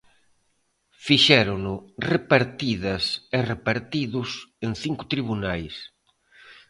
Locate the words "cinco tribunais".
4.83-5.75